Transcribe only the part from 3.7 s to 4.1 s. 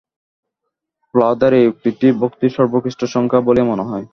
মনে হয়।